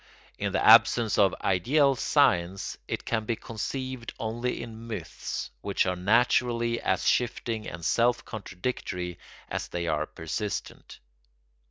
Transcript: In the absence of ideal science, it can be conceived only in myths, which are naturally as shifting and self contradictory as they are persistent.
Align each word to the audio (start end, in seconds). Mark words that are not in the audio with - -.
In 0.39 0.51
the 0.51 0.65
absence 0.65 1.19
of 1.19 1.35
ideal 1.41 1.95
science, 1.95 2.75
it 2.87 3.05
can 3.05 3.23
be 3.25 3.35
conceived 3.35 4.15
only 4.17 4.63
in 4.63 4.87
myths, 4.87 5.51
which 5.61 5.85
are 5.85 5.95
naturally 5.95 6.81
as 6.81 7.05
shifting 7.07 7.67
and 7.67 7.85
self 7.85 8.25
contradictory 8.25 9.19
as 9.47 9.67
they 9.67 9.85
are 9.87 10.07
persistent. 10.07 10.97